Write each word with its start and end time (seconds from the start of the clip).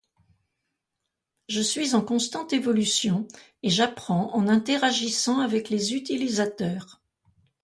Je 1.47 1.61
suis 1.61 1.93
en 1.93 2.01
constante 2.01 2.53
évolution 2.53 3.27
et 3.61 3.69
j'apprends 3.69 4.33
en 4.35 4.47
interagissant 4.47 5.41
avec 5.41 5.69
les 5.69 5.93
utilisateurs. 5.93 7.03